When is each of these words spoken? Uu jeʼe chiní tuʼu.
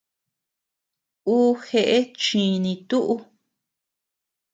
Uu 1.33 1.49
jeʼe 1.67 1.97
chiní 2.21 2.73
tuʼu. 2.89 3.15